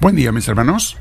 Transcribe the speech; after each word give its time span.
Buen 0.00 0.16
día 0.16 0.32
mis 0.32 0.48
hermanos. 0.48 0.96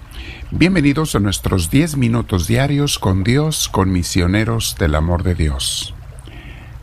Bienvenidos 0.51 1.15
a 1.15 1.19
nuestros 1.19 1.69
10 1.69 1.95
minutos 1.95 2.47
diarios 2.47 2.99
con 2.99 3.23
Dios, 3.23 3.69
con 3.69 3.93
misioneros 3.93 4.75
del 4.77 4.93
amor 4.93 5.23
de 5.23 5.35
Dios. 5.35 5.93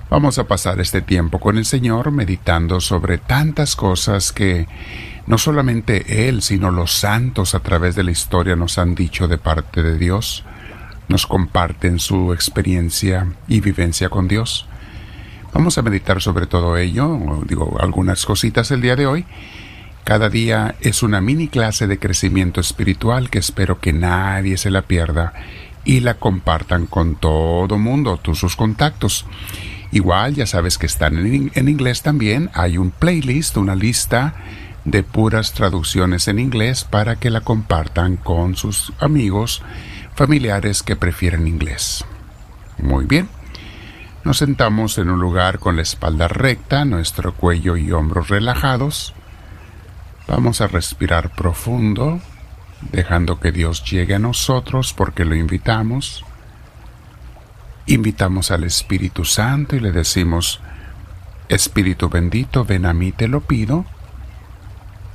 Vamos 0.08 0.38
a 0.38 0.48
pasar 0.48 0.80
este 0.80 1.02
tiempo 1.02 1.38
con 1.38 1.58
el 1.58 1.66
Señor 1.66 2.12
meditando 2.12 2.80
sobre 2.80 3.18
tantas 3.18 3.76
cosas 3.76 4.32
que 4.32 4.66
no 5.26 5.36
solamente 5.36 6.26
Él, 6.26 6.40
sino 6.40 6.70
los 6.70 6.92
santos 6.92 7.54
a 7.54 7.60
través 7.60 7.94
de 7.96 8.04
la 8.04 8.12
historia 8.12 8.56
nos 8.56 8.78
han 8.78 8.94
dicho 8.94 9.28
de 9.28 9.36
parte 9.36 9.82
de 9.82 9.98
Dios, 9.98 10.42
nos 11.08 11.26
comparten 11.26 11.98
su 11.98 12.32
experiencia 12.32 13.30
y 13.46 13.60
vivencia 13.60 14.08
con 14.08 14.26
Dios. 14.26 14.66
Vamos 15.52 15.76
a 15.76 15.82
meditar 15.82 16.22
sobre 16.22 16.46
todo 16.46 16.78
ello, 16.78 17.42
digo 17.46 17.76
algunas 17.78 18.24
cositas 18.24 18.70
el 18.70 18.80
día 18.80 18.96
de 18.96 19.06
hoy, 19.06 19.26
cada 20.06 20.28
día 20.28 20.76
es 20.82 21.02
una 21.02 21.20
mini 21.20 21.48
clase 21.48 21.88
de 21.88 21.98
crecimiento 21.98 22.60
espiritual 22.60 23.28
que 23.28 23.40
espero 23.40 23.80
que 23.80 23.92
nadie 23.92 24.56
se 24.56 24.70
la 24.70 24.82
pierda 24.82 25.32
y 25.84 25.98
la 25.98 26.14
compartan 26.14 26.86
con 26.86 27.16
todo 27.16 27.76
mundo, 27.76 28.16
todos 28.16 28.38
sus 28.38 28.54
contactos. 28.54 29.26
Igual 29.90 30.36
ya 30.36 30.46
sabes 30.46 30.78
que 30.78 30.86
están 30.86 31.18
en, 31.18 31.50
en, 31.52 31.68
inglés 31.68 32.02
también, 32.02 32.50
hay 32.54 32.78
un 32.78 32.92
playlist, 32.92 33.56
una 33.56 33.74
lista 33.74 34.36
de 34.84 35.02
puras 35.02 35.54
traducciones 35.54 36.28
en 36.28 36.38
inglés 36.38 36.84
para 36.84 37.16
que 37.16 37.28
la 37.28 37.40
compartan 37.40 38.14
con 38.14 38.54
sus 38.54 38.92
amigos, 39.00 39.60
familiares 40.14 40.84
que 40.84 40.94
prefieren 40.94 41.48
inglés. 41.48 42.04
Muy 42.78 43.06
bien. 43.06 43.28
Nos 44.22 44.38
sentamos 44.38 44.98
en 44.98 45.10
un 45.10 45.18
lugar 45.18 45.58
con 45.58 45.74
la 45.74 45.82
espalda 45.82 46.28
recta, 46.28 46.84
nuestro 46.84 47.34
cuello 47.34 47.76
y 47.76 47.90
hombros 47.90 48.28
relajados. 48.28 49.12
Vamos 50.28 50.60
a 50.60 50.66
respirar 50.66 51.30
profundo, 51.30 52.20
dejando 52.92 53.38
que 53.38 53.52
Dios 53.52 53.84
llegue 53.84 54.14
a 54.16 54.18
nosotros 54.18 54.92
porque 54.92 55.24
lo 55.24 55.36
invitamos. 55.36 56.24
Invitamos 57.86 58.50
al 58.50 58.64
Espíritu 58.64 59.24
Santo 59.24 59.76
y 59.76 59.80
le 59.80 59.92
decimos, 59.92 60.60
Espíritu 61.48 62.08
bendito, 62.08 62.64
ven 62.64 62.86
a 62.86 62.92
mí, 62.92 63.12
te 63.12 63.28
lo 63.28 63.40
pido. 63.40 63.84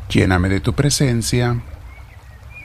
Lléname 0.10 0.48
de 0.48 0.62
tu 0.62 0.74
presencia. 0.74 1.62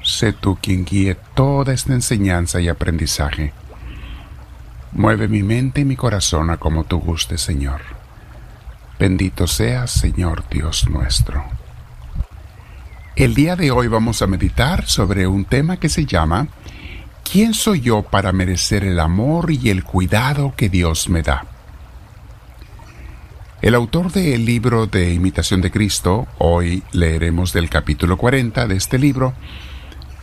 Sé 0.05 0.33
tú 0.33 0.57
quien 0.63 0.85
guíe 0.85 1.17
toda 1.35 1.73
esta 1.73 1.93
enseñanza 1.95 2.61
y 2.61 2.69
aprendizaje. 2.69 3.53
Mueve 4.93 5.27
mi 5.27 5.43
mente 5.43 5.81
y 5.81 5.85
mi 5.85 5.97
corazón 5.97 6.51
a 6.51 6.59
como 6.59 6.85
tú 6.85 7.01
gustes, 7.01 7.41
Señor. 7.41 7.81
Bendito 9.01 9.49
seas, 9.49 9.91
Señor 9.91 10.45
Dios 10.49 10.89
nuestro. 10.89 11.56
El 13.17 13.33
día 13.33 13.57
de 13.57 13.71
hoy 13.71 13.89
vamos 13.89 14.21
a 14.21 14.27
meditar 14.27 14.87
sobre 14.87 15.27
un 15.27 15.47
tema 15.47 15.79
que 15.79 15.89
se 15.89 16.05
llama 16.05 16.49
¿Quién 17.25 17.55
soy 17.55 17.81
yo 17.81 18.03
para 18.03 18.31
merecer 18.31 18.85
el 18.85 19.01
amor 19.01 19.51
y 19.51 19.71
el 19.71 19.85
cuidado 19.85 20.53
que 20.55 20.69
Dios 20.69 21.09
me 21.09 21.23
da? 21.23 21.47
El 23.63 23.75
autor 23.75 24.13
del 24.13 24.45
libro 24.45 24.87
de 24.87 25.15
Imitación 25.15 25.63
de 25.63 25.71
Cristo, 25.71 26.27
hoy 26.37 26.83
leeremos 26.93 27.55
del 27.55 27.71
capítulo 27.71 28.19
40 28.19 28.67
de 28.67 28.77
este 28.77 28.99
libro, 28.99 29.33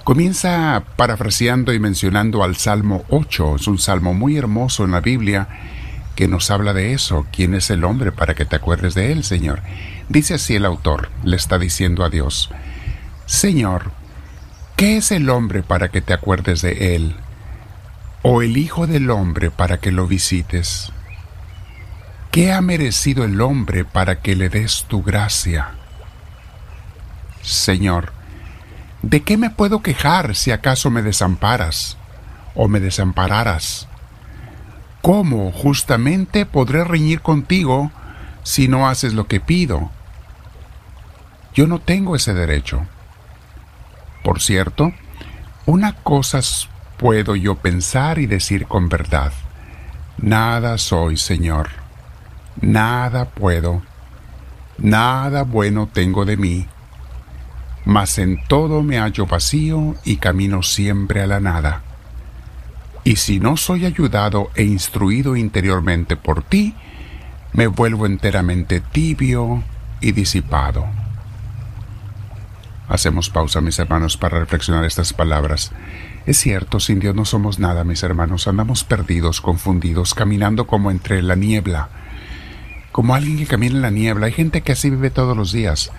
comienza 0.04 0.84
parafraseando 0.96 1.74
y 1.74 1.80
mencionando 1.80 2.44
al 2.44 2.58
Salmo 2.58 3.06
8, 3.10 3.56
es 3.56 3.66
un 3.66 3.80
salmo 3.80 4.14
muy 4.14 4.38
hermoso 4.38 4.86
en 4.86 4.92
la 4.92 5.02
Biblia 5.02 5.48
que 6.16 6.28
nos 6.28 6.52
habla 6.52 6.74
de 6.74 6.94
eso, 6.94 7.26
quién 7.32 7.56
es 7.56 7.72
el 7.72 7.86
hombre 7.86 8.12
para 8.12 8.36
que 8.36 8.46
te 8.46 8.56
acuerdes 8.56 8.94
de 8.94 9.12
él, 9.12 9.24
Señor. 9.24 9.64
Dice 10.10 10.36
así 10.36 10.54
el 10.54 10.66
autor, 10.66 11.10
le 11.24 11.36
está 11.36 11.58
diciendo 11.58 12.06
a 12.06 12.12
Dios, 12.12 12.52
Señor, 13.34 13.92
¿qué 14.78 14.98
es 14.98 15.12
el 15.12 15.28
hombre 15.32 15.64
para 15.64 15.90
que 15.90 16.02
te 16.02 16.14
acuerdes 16.14 16.62
de 16.62 16.96
él? 16.96 17.16
¿O 18.22 18.44
el 18.44 18.58
Hijo 18.58 18.86
del 18.86 19.10
hombre 19.10 19.50
para 19.50 19.80
que 19.80 19.92
lo 19.92 20.06
visites? 20.06 20.92
¿Qué 22.30 22.54
ha 22.54 22.62
merecido 22.62 23.26
el 23.26 23.42
hombre 23.42 23.86
para 23.86 24.22
que 24.22 24.36
le 24.36 24.50
des 24.50 24.86
tu 24.88 25.02
gracia? 25.02 25.72
Señor, 27.42 28.14
¿de 29.02 29.24
qué 29.24 29.36
me 29.36 29.50
puedo 29.50 29.82
quejar 29.82 30.36
si 30.36 30.52
acaso 30.52 30.92
me 30.92 31.02
desamparas 31.02 31.98
o 32.54 32.68
me 32.68 32.80
desampararas? 32.80 33.88
¿Cómo 35.02 35.52
justamente 35.52 36.46
podré 36.46 36.84
reñir 36.84 37.22
contigo 37.22 37.92
si 38.44 38.68
no 38.68 38.88
haces 38.88 39.16
lo 39.16 39.28
que 39.28 39.40
pido? 39.40 39.90
Yo 41.56 41.66
no 41.66 41.80
tengo 41.80 42.16
ese 42.16 42.36
derecho. 42.36 42.88
Por 44.24 44.42
cierto, 44.42 44.94
una 45.66 45.94
cosa 45.94 46.40
puedo 46.98 47.36
yo 47.36 47.56
pensar 47.56 48.20
y 48.20 48.26
decir 48.26 48.66
con 48.66 48.90
verdad. 48.90 49.34
Nada 50.18 50.78
soy, 50.78 51.18
Señor. 51.18 51.70
Nada 52.62 53.26
puedo. 53.26 53.82
Nada 54.78 55.44
bueno 55.44 55.90
tengo 55.92 56.26
de 56.26 56.38
mí. 56.38 56.68
Mas 57.86 58.18
en 58.18 58.42
todo 58.48 58.82
me 58.82 58.98
hallo 58.98 59.26
vacío 59.26 59.96
y 60.06 60.18
camino 60.18 60.64
siempre 60.64 61.22
a 61.22 61.28
la 61.28 61.40
nada. 61.40 61.82
Y 63.04 63.18
si 63.18 63.40
no 63.40 63.58
soy 63.58 63.86
ayudado 63.86 64.50
e 64.56 64.64
instruido 64.64 65.36
interiormente 65.36 66.16
por 66.16 66.44
ti, 66.44 66.74
me 67.52 67.68
vuelvo 67.68 68.06
enteramente 68.06 68.80
tibio 68.80 69.62
y 70.00 70.14
disipado. 70.14 71.03
Hacemos 72.88 73.30
pausa, 73.30 73.62
mis 73.62 73.80
hermanos, 73.80 74.18
para 74.18 74.40
reflexionar 74.40 74.84
estas 74.84 75.14
palabras. 75.14 75.72
Es 76.26 76.38
cierto, 76.38 76.80
sin 76.80 77.00
Dios 77.00 77.16
no 77.16 77.26
somos 77.26 77.60
nada, 77.60 77.84
mis 77.84 78.04
hermanos. 78.04 78.48
Andamos 78.48 78.84
perdidos, 78.84 79.42
confundidos, 79.42 80.14
caminando 80.14 80.68
como 80.68 80.92
entre 80.92 81.22
la 81.22 81.36
niebla. 81.36 81.90
Como 82.92 83.16
alguien 83.16 83.38
que 83.38 83.48
camina 83.48 83.76
en 83.76 83.82
la 83.82 83.90
niebla. 83.90 84.26
Hay 84.28 84.34
gente 84.34 84.62
que 84.62 84.74
así 84.74 84.90
vive 84.90 85.10
todos 85.10 85.36
los 85.36 85.52
días. 85.52 85.92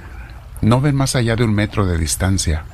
No 0.61 0.81
ven 0.81 0.95
más 0.95 1.17
allá 1.17 1.37
de 1.37 1.45
un 1.45 1.55
metro 1.55 1.87
de 1.87 1.97
distancia. 1.97 2.65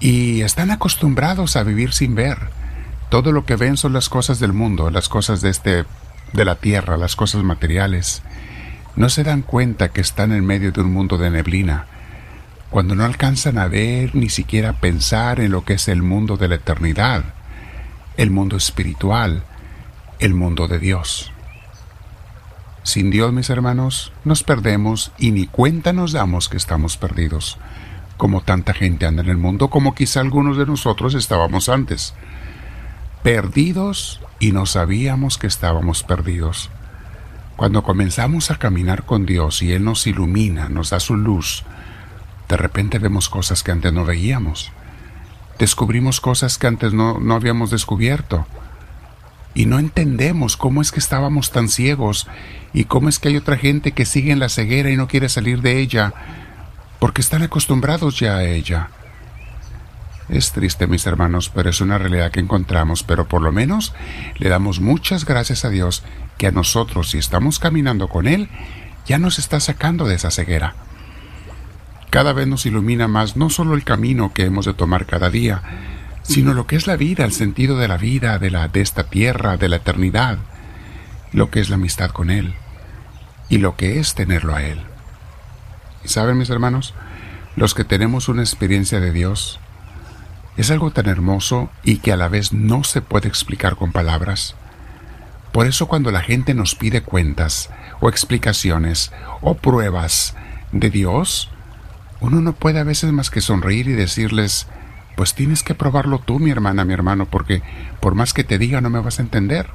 Y 0.00 0.40
están 0.42 0.70
acostumbrados 0.70 1.56
a 1.56 1.62
vivir 1.62 1.92
sin 1.92 2.14
ver. 2.14 2.38
Todo 3.10 3.32
lo 3.32 3.44
que 3.44 3.56
ven 3.56 3.76
son 3.76 3.92
las 3.92 4.08
cosas 4.08 4.40
del 4.40 4.52
mundo, 4.52 4.90
las 4.90 5.08
cosas 5.08 5.40
de 5.40 5.50
este 5.50 5.84
de 6.32 6.44
la 6.44 6.56
tierra, 6.56 6.96
las 6.96 7.16
cosas 7.16 7.42
materiales. 7.42 8.22
No 8.96 9.08
se 9.08 9.24
dan 9.24 9.42
cuenta 9.42 9.88
que 9.90 10.00
están 10.00 10.32
en 10.32 10.44
medio 10.44 10.72
de 10.72 10.80
un 10.80 10.92
mundo 10.92 11.16
de 11.16 11.30
neblina 11.30 11.86
cuando 12.70 12.94
no 12.94 13.04
alcanzan 13.04 13.58
a 13.58 13.66
ver 13.66 14.14
ni 14.14 14.28
siquiera 14.28 14.74
pensar 14.74 15.40
en 15.40 15.50
lo 15.50 15.64
que 15.64 15.74
es 15.74 15.88
el 15.88 16.02
mundo 16.02 16.36
de 16.36 16.48
la 16.48 16.54
eternidad, 16.54 17.24
el 18.16 18.30
mundo 18.30 18.56
espiritual, 18.56 19.42
el 20.20 20.34
mundo 20.34 20.68
de 20.68 20.78
Dios. 20.78 21.32
Sin 22.82 23.10
Dios, 23.10 23.32
mis 23.32 23.50
hermanos, 23.50 24.12
nos 24.24 24.42
perdemos 24.42 25.12
y 25.18 25.32
ni 25.32 25.46
cuenta 25.46 25.92
nos 25.92 26.12
damos 26.12 26.48
que 26.48 26.56
estamos 26.56 26.96
perdidos, 26.96 27.58
como 28.16 28.40
tanta 28.40 28.72
gente 28.72 29.04
anda 29.04 29.22
en 29.22 29.28
el 29.28 29.36
mundo, 29.36 29.68
como 29.68 29.94
quizá 29.94 30.20
algunos 30.20 30.56
de 30.56 30.66
nosotros 30.66 31.14
estábamos 31.14 31.68
antes. 31.68 32.14
Perdidos 33.22 34.20
y 34.38 34.52
no 34.52 34.64
sabíamos 34.64 35.38
que 35.38 35.46
estábamos 35.46 36.04
perdidos. 36.04 36.70
Cuando 37.56 37.82
comenzamos 37.82 38.50
a 38.50 38.58
caminar 38.58 39.04
con 39.04 39.26
Dios 39.26 39.60
y 39.60 39.72
Él 39.72 39.84
nos 39.84 40.06
ilumina, 40.06 40.68
nos 40.68 40.90
da 40.90 41.00
su 41.00 41.16
luz, 41.16 41.64
de 42.50 42.56
repente 42.56 42.98
vemos 42.98 43.28
cosas 43.28 43.62
que 43.62 43.70
antes 43.70 43.92
no 43.92 44.04
veíamos. 44.04 44.72
Descubrimos 45.60 46.20
cosas 46.20 46.58
que 46.58 46.66
antes 46.66 46.92
no, 46.92 47.20
no 47.20 47.36
habíamos 47.36 47.70
descubierto. 47.70 48.44
Y 49.54 49.66
no 49.66 49.78
entendemos 49.78 50.56
cómo 50.56 50.82
es 50.82 50.90
que 50.90 50.98
estábamos 50.98 51.52
tan 51.52 51.68
ciegos 51.68 52.26
y 52.72 52.84
cómo 52.84 53.08
es 53.08 53.20
que 53.20 53.28
hay 53.28 53.36
otra 53.36 53.56
gente 53.56 53.92
que 53.92 54.04
sigue 54.04 54.32
en 54.32 54.40
la 54.40 54.48
ceguera 54.48 54.90
y 54.90 54.96
no 54.96 55.06
quiere 55.06 55.28
salir 55.28 55.62
de 55.62 55.78
ella 55.78 56.12
porque 56.98 57.20
están 57.20 57.42
acostumbrados 57.42 58.18
ya 58.18 58.36
a 58.36 58.44
ella. 58.44 58.90
Es 60.28 60.50
triste, 60.50 60.88
mis 60.88 61.06
hermanos, 61.06 61.52
pero 61.54 61.70
es 61.70 61.80
una 61.80 61.98
realidad 61.98 62.32
que 62.32 62.40
encontramos, 62.40 63.04
pero 63.04 63.28
por 63.28 63.42
lo 63.42 63.52
menos 63.52 63.94
le 64.38 64.48
damos 64.48 64.80
muchas 64.80 65.24
gracias 65.24 65.64
a 65.64 65.70
Dios 65.70 66.02
que 66.36 66.48
a 66.48 66.52
nosotros, 66.52 67.10
si 67.10 67.18
estamos 67.18 67.60
caminando 67.60 68.08
con 68.08 68.26
Él, 68.26 68.48
ya 69.06 69.18
nos 69.18 69.38
está 69.38 69.60
sacando 69.60 70.06
de 70.06 70.16
esa 70.16 70.32
ceguera 70.32 70.74
cada 72.10 72.32
vez 72.32 72.46
nos 72.46 72.66
ilumina 72.66 73.08
más 73.08 73.36
no 73.36 73.50
solo 73.50 73.74
el 73.74 73.84
camino 73.84 74.32
que 74.32 74.44
hemos 74.44 74.66
de 74.66 74.74
tomar 74.74 75.06
cada 75.06 75.30
día, 75.30 75.62
sino 76.22 76.54
lo 76.54 76.66
que 76.66 76.76
es 76.76 76.86
la 76.86 76.96
vida, 76.96 77.24
el 77.24 77.32
sentido 77.32 77.78
de 77.78 77.88
la 77.88 77.96
vida, 77.96 78.38
de, 78.38 78.50
la, 78.50 78.68
de 78.68 78.80
esta 78.80 79.04
tierra, 79.04 79.56
de 79.56 79.68
la 79.68 79.76
eternidad, 79.76 80.38
lo 81.32 81.50
que 81.50 81.60
es 81.60 81.70
la 81.70 81.76
amistad 81.76 82.10
con 82.10 82.30
Él 82.30 82.54
y 83.48 83.58
lo 83.58 83.76
que 83.76 83.98
es 83.98 84.14
tenerlo 84.14 84.54
a 84.54 84.62
Él. 84.62 84.80
Y 86.04 86.08
saben, 86.08 86.38
mis 86.38 86.50
hermanos, 86.50 86.94
los 87.56 87.74
que 87.74 87.84
tenemos 87.84 88.28
una 88.28 88.42
experiencia 88.42 89.00
de 89.00 89.12
Dios, 89.12 89.60
es 90.56 90.70
algo 90.70 90.90
tan 90.90 91.06
hermoso 91.06 91.70
y 91.84 91.98
que 91.98 92.12
a 92.12 92.16
la 92.16 92.28
vez 92.28 92.52
no 92.52 92.84
se 92.84 93.02
puede 93.02 93.28
explicar 93.28 93.76
con 93.76 93.92
palabras. 93.92 94.56
Por 95.52 95.66
eso 95.66 95.88
cuando 95.88 96.10
la 96.10 96.20
gente 96.20 96.54
nos 96.54 96.74
pide 96.74 97.02
cuentas 97.02 97.70
o 98.00 98.08
explicaciones 98.08 99.12
o 99.40 99.54
pruebas 99.54 100.36
de 100.72 100.90
Dios, 100.90 101.50
uno 102.20 102.40
no 102.40 102.52
puede 102.52 102.80
a 102.80 102.84
veces 102.84 103.12
más 103.12 103.30
que 103.30 103.40
sonreír 103.40 103.88
y 103.88 103.92
decirles, 103.92 104.66
pues 105.16 105.34
tienes 105.34 105.62
que 105.62 105.74
probarlo 105.74 106.18
tú, 106.18 106.38
mi 106.38 106.50
hermana, 106.50 106.84
mi 106.84 106.92
hermano, 106.92 107.26
porque 107.26 107.62
por 108.00 108.14
más 108.14 108.32
que 108.32 108.44
te 108.44 108.58
diga 108.58 108.80
no 108.80 108.90
me 108.90 109.00
vas 109.00 109.18
a 109.18 109.22
entender. 109.22 109.68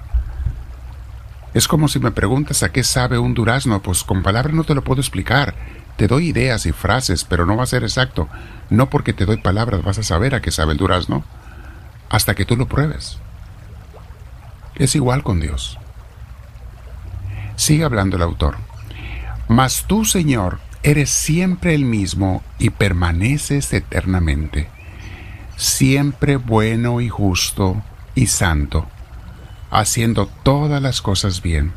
Es 1.53 1.68
como 1.68 1.88
si 1.88 2.00
me 2.00 2.12
preguntas 2.12 2.63
a 2.63 2.71
qué 2.71 2.83
sabe 2.83 3.18
un 3.18 3.33
durazno, 3.33 3.81
pues 3.81 4.03
con 4.03 4.24
palabras 4.24 4.53
no 4.53 4.63
te 4.63 4.75
lo 4.75 4.83
puedo 4.83 5.01
explicar. 5.01 5.56
Te 5.95 6.07
doy 6.07 6.27
ideas 6.27 6.65
y 6.65 6.74
frases, 6.74 7.24
pero 7.24 7.45
no 7.45 7.56
va 7.56 7.63
a 7.63 7.68
ser 7.68 7.83
exacto. 7.83 8.27
No 8.69 8.89
porque 8.89 9.13
te 9.13 9.25
doy 9.25 9.38
palabras 9.38 9.81
vas 9.83 9.97
a 9.97 10.03
saber 10.03 10.36
a 10.36 10.42
qué 10.42 10.51
sabe 10.51 10.74
el 10.74 10.77
durazno, 10.77 11.24
hasta 12.09 12.36
que 12.36 12.45
tú 12.45 12.57
lo 12.57 12.68
pruebes. 12.68 13.19
Es 14.75 14.95
igual 14.95 15.24
con 15.24 15.39
Dios. 15.39 15.80
Sigue 17.56 17.86
hablando 17.86 18.18
el 18.18 18.24
autor. 18.24 18.57
Mas 19.47 19.86
tú, 19.88 20.03
Señor, 20.03 20.59
eres 20.86 21.10
siempre 21.10 21.74
el 21.74 21.84
mismo 21.84 22.44
y 22.60 22.70
permaneces 22.70 23.74
eternamente, 23.74 24.68
siempre 25.58 26.38
bueno 26.38 27.02
y 27.02 27.10
justo 27.10 27.82
y 28.14 28.28
santo, 28.28 28.88
haciendo 29.72 30.28
todas 30.44 30.80
las 30.84 31.02
cosas 31.02 31.42
bien, 31.42 31.74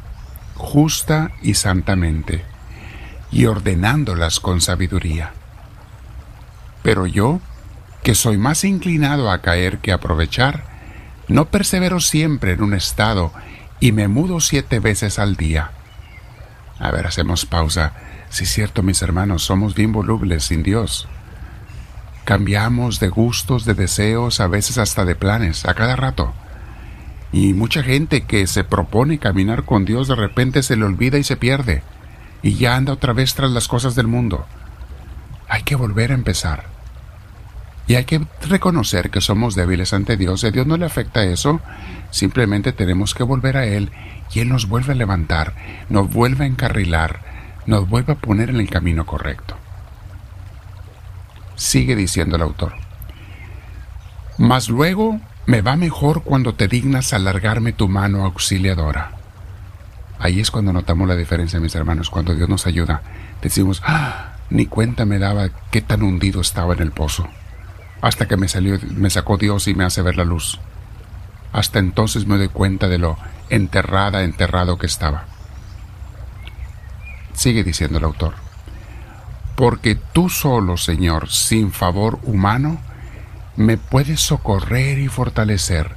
justa 0.56 1.31
y 1.40 1.55
santamente, 1.55 2.44
y 3.32 3.46
ordenándolas 3.46 4.40
con 4.40 4.60
sabiduría. 4.60 5.32
Pero 6.82 7.06
yo, 7.06 7.40
que 8.02 8.14
soy 8.14 8.37
más 8.37 8.62
inclinado 8.62 9.31
a 9.31 9.40
caer 9.40 9.78
que 9.78 9.90
a 9.90 9.94
aprovechar, 9.94 10.64
no 11.28 11.46
persevero 11.46 12.00
siempre 12.00 12.52
en 12.52 12.62
un 12.62 12.75
estado 12.75 13.32
y 13.81 13.93
me 13.93 14.06
mudo 14.06 14.40
siete 14.40 14.81
veces 14.81 15.19
al 15.19 15.37
día. 15.37 15.70
A 16.78 16.90
ver, 16.90 17.06
hacemos 17.06 17.46
pausa. 17.46 17.94
Si 18.30 18.44
es 18.44 18.50
cierto, 18.52 18.82
mis 18.82 19.02
hermanos, 19.02 19.42
somos 19.42 19.75
bien 19.75 19.92
volubles 19.92 20.44
sin 20.44 20.62
Dios. 20.62 21.08
Cambiamos 22.25 23.00
de 23.00 23.08
gustos, 23.08 23.64
de 23.64 23.75
deseos, 23.75 24.40
a 24.40 24.48
veces 24.48 24.78
hasta 24.78 25.04
de 25.04 25.14
planes, 25.14 25.64
a 25.64 25.75
cada 25.75 25.96
rato. 25.96 26.34
Y 27.32 27.54
mucha 27.54 27.82
gente 27.82 28.22
que 28.22 28.46
se 28.46 28.64
propone 28.64 29.19
caminar 29.19 29.64
con 29.64 29.84
Dios 29.84 30.08
de 30.08 30.14
repente 30.14 30.62
se 30.62 30.76
le 30.76 30.84
olvida 30.84 31.19
y 31.19 31.25
se 31.25 31.36
pierde. 31.36 31.82
Y 32.42 32.54
ya 32.54 32.76
anda 32.76 32.92
otra 32.92 33.12
vez 33.12 33.34
tras 33.34 33.50
las 33.50 33.69
cosas 33.69 33.94
del 33.94 34.06
mundo. 34.06 34.46
Hay 35.48 35.62
que 35.62 35.75
volver 35.75 36.12
a 36.12 36.14
empezar. 36.14 36.64
Y 37.86 37.94
hay 37.94 38.04
que 38.04 38.20
reconocer 38.46 39.08
que 39.10 39.22
somos 39.22 39.54
débiles 39.54 39.94
ante 39.94 40.19
Dios. 40.19 40.44
A 40.44 40.50
Dios 40.50 40.66
no 40.66 40.76
le 40.76 40.84
afecta 40.84 41.25
eso. 41.25 41.60
Simplemente 42.10 42.72
tenemos 42.72 43.14
que 43.14 43.22
volver 43.22 43.56
a 43.56 43.64
Él 43.64 43.90
y 44.32 44.40
Él 44.40 44.50
nos 44.50 44.69
vuelve 44.69 44.92
a 44.92 44.96
levantar, 44.96 45.54
nos 45.88 46.10
vuelve 46.10 46.44
a 46.44 46.48
encarrilar, 46.48 47.20
nos 47.68 47.86
vuelve 47.86 48.14
a 48.14 48.16
poner 48.16 48.48
en 48.48 48.60
el 48.60 48.70
camino 48.70 49.04
correcto. 49.04 49.54
Sigue 51.54 51.94
diciendo 51.94 52.36
el 52.36 52.42
autor. 52.42 52.72
Mas 54.38 54.70
luego 54.70 55.20
me 55.44 55.60
va 55.60 55.76
mejor 55.76 56.22
cuando 56.22 56.54
te 56.54 56.66
dignas 56.66 57.12
alargarme 57.12 57.74
tu 57.74 57.86
mano 57.86 58.24
auxiliadora. 58.24 59.10
Ahí 60.18 60.40
es 60.40 60.50
cuando 60.50 60.72
notamos 60.72 61.06
la 61.08 61.14
diferencia, 61.14 61.60
mis 61.60 61.74
hermanos, 61.74 62.08
cuando 62.08 62.34
Dios 62.34 62.48
nos 62.48 62.66
ayuda. 62.66 63.02
Decimos, 63.42 63.82
ah, 63.84 64.36
ni 64.48 64.64
cuenta 64.64 65.04
me 65.04 65.18
daba 65.18 65.50
qué 65.70 65.82
tan 65.82 66.02
hundido 66.02 66.40
estaba 66.40 66.72
en 66.72 66.80
el 66.80 66.92
pozo. 66.92 67.28
Hasta 68.00 68.26
que 68.26 68.38
me 68.38 68.48
salió, 68.48 68.78
me 68.96 69.10
sacó 69.10 69.36
Dios 69.36 69.68
y 69.68 69.74
me 69.74 69.84
hace 69.84 70.00
ver 70.00 70.16
la 70.16 70.24
luz. 70.24 70.58
Hasta 71.52 71.80
entonces 71.80 72.26
me 72.26 72.38
doy 72.38 72.48
cuenta 72.48 72.88
de 72.88 72.96
lo 72.96 73.18
enterrada, 73.50 74.24
enterrado 74.24 74.78
que 74.78 74.86
estaba. 74.86 75.26
Sigue 77.38 77.62
diciendo 77.62 77.99
el 77.99 78.05
autor. 78.05 78.35
Porque 79.55 79.94
tú 79.94 80.29
solo, 80.29 80.76
Señor, 80.76 81.31
sin 81.31 81.70
favor 81.70 82.19
humano, 82.25 82.81
me 83.55 83.76
puedes 83.76 84.20
socorrer 84.20 84.99
y 84.99 85.06
fortalecer, 85.06 85.94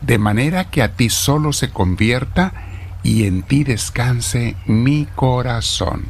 de 0.00 0.16
manera 0.16 0.70
que 0.70 0.82
a 0.82 0.94
ti 0.94 1.10
solo 1.10 1.52
se 1.52 1.68
convierta 1.68 2.54
y 3.02 3.26
en 3.26 3.42
ti 3.42 3.62
descanse 3.62 4.56
mi 4.64 5.04
corazón. 5.04 6.06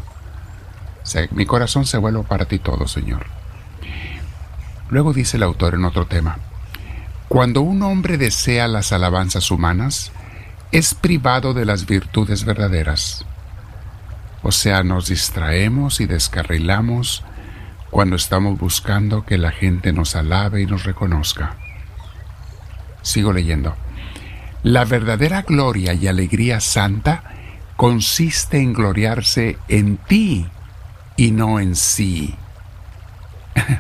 mi 1.33 1.47
corazón 1.47 1.85
se 1.85 1.99
vuelve 1.99 2.23
para 2.23 2.45
ti 2.45 2.61
todo, 2.61 2.87
Señor. 2.87 3.27
Luego 4.89 5.13
dice 5.13 5.37
el 5.37 5.43
autor 5.43 5.75
en 5.75 5.85
otro 5.85 6.07
tema, 6.07 6.39
cuando 7.27 7.61
un 7.63 7.83
hombre 7.83 8.19
desea 8.19 8.69
las 8.69 8.93
alabanzas 8.93 9.51
humanas, 9.51 10.13
es 10.71 10.95
privado 10.95 11.55
de 11.55 11.65
las 11.65 11.87
virtudes 11.87 12.45
verdaderas. 12.45 13.27
O 14.43 14.53
sea, 14.53 14.83
nos 14.83 15.09
distraemos 15.09 16.01
y 16.01 16.07
descarrilamos 16.07 17.23
cuando 17.91 18.17
estamos 18.17 18.59
buscando 18.59 19.25
que 19.25 19.37
la 19.37 19.51
gente 19.51 19.93
nos 19.93 20.17
alabe 20.17 20.63
y 20.63 20.67
nos 20.67 20.85
reconozca. 20.85 21.57
Sigo 23.03 23.33
leyendo. 23.33 23.75
La 24.63 24.85
verdadera 24.85 25.43
gloria 25.43 25.95
y 25.95 26.07
alegría 26.07 26.61
santa 26.61 27.25
consiste 27.77 28.59
en 28.59 28.73
gloriarse 28.73 29.59
en 29.69 29.97
ti 29.97 30.47
y 31.17 31.33
no 31.33 31.61
en 31.61 31.75
sí. 31.75 32.35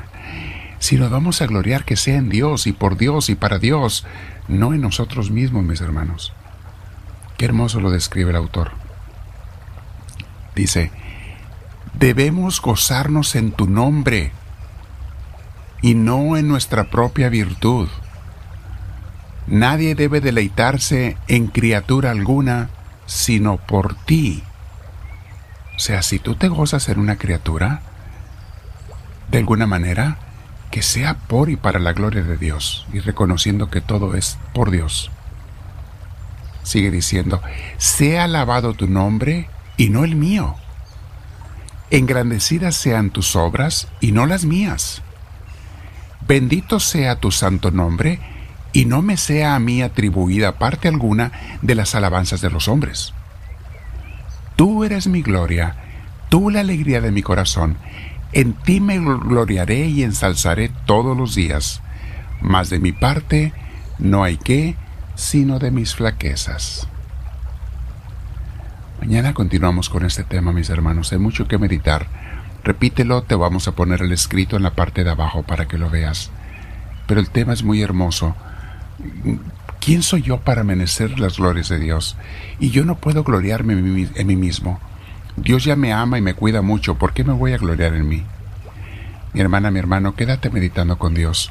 si 0.78 0.96
nos 0.96 1.10
vamos 1.10 1.42
a 1.42 1.46
gloriar, 1.46 1.84
que 1.84 1.96
sea 1.96 2.16
en 2.16 2.28
Dios 2.28 2.66
y 2.66 2.72
por 2.72 2.96
Dios 2.96 3.28
y 3.28 3.34
para 3.34 3.58
Dios, 3.58 4.06
no 4.48 4.74
en 4.74 4.80
nosotros 4.80 5.30
mismos, 5.30 5.64
mis 5.64 5.80
hermanos. 5.80 6.32
Qué 7.36 7.44
hermoso 7.44 7.80
lo 7.80 7.90
describe 7.90 8.30
el 8.30 8.36
autor. 8.36 8.72
Dice, 10.54 10.90
debemos 11.94 12.60
gozarnos 12.60 13.34
en 13.34 13.52
tu 13.52 13.66
nombre 13.66 14.32
y 15.82 15.94
no 15.94 16.36
en 16.36 16.48
nuestra 16.48 16.90
propia 16.90 17.28
virtud. 17.28 17.88
Nadie 19.46 19.94
debe 19.94 20.20
deleitarse 20.20 21.16
en 21.28 21.46
criatura 21.46 22.10
alguna 22.10 22.70
sino 23.06 23.56
por 23.56 23.94
ti. 23.94 24.42
O 25.76 25.78
sea, 25.78 26.02
si 26.02 26.18
tú 26.18 26.36
te 26.36 26.48
gozas 26.48 26.88
en 26.88 27.00
una 27.00 27.16
criatura, 27.16 27.80
de 29.30 29.38
alguna 29.38 29.66
manera, 29.66 30.18
que 30.70 30.82
sea 30.82 31.14
por 31.14 31.50
y 31.50 31.56
para 31.56 31.80
la 31.80 31.92
gloria 31.92 32.22
de 32.22 32.36
Dios 32.36 32.86
y 32.92 33.00
reconociendo 33.00 33.70
que 33.70 33.80
todo 33.80 34.14
es 34.14 34.38
por 34.54 34.70
Dios. 34.70 35.10
Sigue 36.62 36.90
diciendo, 36.90 37.42
sea 37.78 38.24
alabado 38.24 38.74
tu 38.74 38.86
nombre 38.86 39.48
y 39.80 39.88
no 39.88 40.04
el 40.04 40.14
mío. 40.14 40.56
Engrandecidas 41.88 42.76
sean 42.76 43.08
tus 43.08 43.34
obras 43.34 43.88
y 43.98 44.12
no 44.12 44.26
las 44.26 44.44
mías. 44.44 45.00
Bendito 46.28 46.80
sea 46.80 47.16
tu 47.16 47.30
santo 47.30 47.70
nombre 47.70 48.20
y 48.74 48.84
no 48.84 49.00
me 49.00 49.16
sea 49.16 49.54
a 49.54 49.58
mí 49.58 49.80
atribuida 49.80 50.58
parte 50.58 50.86
alguna 50.86 51.32
de 51.62 51.74
las 51.74 51.94
alabanzas 51.94 52.42
de 52.42 52.50
los 52.50 52.68
hombres. 52.68 53.14
Tú 54.54 54.84
eres 54.84 55.06
mi 55.06 55.22
gloria, 55.22 55.76
tú 56.28 56.50
la 56.50 56.60
alegría 56.60 57.00
de 57.00 57.10
mi 57.10 57.22
corazón, 57.22 57.78
en 58.34 58.52
ti 58.52 58.80
me 58.80 58.98
gloriaré 58.98 59.86
y 59.86 60.02
ensalzaré 60.02 60.70
todos 60.84 61.16
los 61.16 61.34
días, 61.34 61.80
mas 62.42 62.68
de 62.68 62.80
mi 62.80 62.92
parte 62.92 63.54
no 63.98 64.24
hay 64.24 64.36
que, 64.36 64.76
sino 65.14 65.58
de 65.58 65.70
mis 65.70 65.94
flaquezas. 65.94 66.89
Mañana 69.00 69.32
continuamos 69.32 69.88
con 69.88 70.04
este 70.04 70.24
tema, 70.24 70.52
mis 70.52 70.68
hermanos. 70.68 71.10
Hay 71.12 71.18
mucho 71.18 71.48
que 71.48 71.56
meditar. 71.56 72.06
Repítelo, 72.62 73.22
te 73.22 73.34
vamos 73.34 73.66
a 73.66 73.72
poner 73.72 74.02
el 74.02 74.12
escrito 74.12 74.56
en 74.56 74.62
la 74.62 74.74
parte 74.74 75.04
de 75.04 75.10
abajo 75.10 75.42
para 75.42 75.66
que 75.66 75.78
lo 75.78 75.88
veas. 75.88 76.30
Pero 77.06 77.18
el 77.18 77.30
tema 77.30 77.54
es 77.54 77.62
muy 77.62 77.80
hermoso. 77.80 78.36
¿Quién 79.80 80.02
soy 80.02 80.20
yo 80.20 80.40
para 80.40 80.64
merecer 80.64 81.18
las 81.18 81.38
glorias 81.38 81.70
de 81.70 81.78
Dios? 81.78 82.18
Y 82.58 82.70
yo 82.72 82.84
no 82.84 82.96
puedo 82.96 83.24
gloriarme 83.24 83.72
en 83.72 84.26
mí 84.26 84.36
mismo. 84.36 84.78
Dios 85.34 85.64
ya 85.64 85.76
me 85.76 85.94
ama 85.94 86.18
y 86.18 86.22
me 86.22 86.34
cuida 86.34 86.60
mucho. 86.60 86.96
¿Por 86.96 87.14
qué 87.14 87.24
me 87.24 87.32
voy 87.32 87.54
a 87.54 87.58
gloriar 87.58 87.94
en 87.94 88.06
mí? 88.06 88.22
Mi 89.32 89.40
hermana, 89.40 89.70
mi 89.70 89.78
hermano, 89.78 90.14
quédate 90.14 90.50
meditando 90.50 90.98
con 90.98 91.14
Dios. 91.14 91.50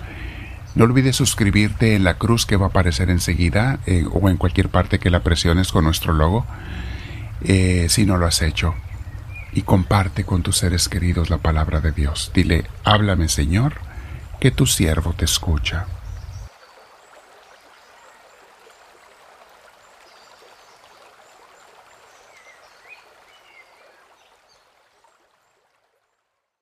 No 0.76 0.84
olvides 0.84 1.16
suscribirte 1.16 1.96
en 1.96 2.04
la 2.04 2.14
cruz 2.14 2.46
que 2.46 2.58
va 2.58 2.68
a 2.68 2.70
aparecer 2.70 3.10
enseguida 3.10 3.80
eh, 3.88 4.06
o 4.12 4.30
en 4.30 4.38
cualquier 4.38 4.70
parte 4.70 5.00
que 5.00 5.10
la 5.10 5.22
presiones 5.22 5.72
con 5.72 5.86
nuestro 5.86 6.14
logo 6.14 6.46
eh, 7.44 7.88
si 7.90 8.06
no 8.06 8.18
lo 8.18 8.26
has 8.26 8.42
hecho. 8.42 8.76
Y 9.52 9.64
comparte 9.64 10.26
con 10.26 10.44
tus 10.44 10.58
seres 10.58 10.90
queridos 10.90 11.30
la 11.30 11.40
palabra 11.40 11.82
de 11.82 11.92
Dios. 11.92 12.32
Dile, 12.34 12.66
háblame 12.84 13.30
Señor, 13.30 13.76
que 14.40 14.52
tu 14.52 14.66
siervo 14.66 15.14
te 15.14 15.26
escucha. 15.26 15.88